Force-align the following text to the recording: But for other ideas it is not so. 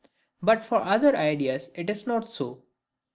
But 0.41 0.63
for 0.63 0.77
other 0.81 1.15
ideas 1.15 1.69
it 1.75 1.87
is 1.87 2.07
not 2.07 2.25
so. 2.25 2.63